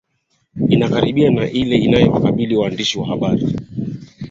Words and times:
inakaribiana 0.75 1.41
na 1.43 1.49
ile 1.51 1.77
inayowakabili 1.77 2.55
waandishi 2.55 2.99
wahabari 2.99 3.45